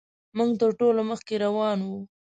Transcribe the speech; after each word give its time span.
موږ 0.37 0.49
تر 0.61 0.69
ټولو 0.79 1.01
مخکې 1.11 1.35
روان 1.45 1.79
وو. 1.87 1.99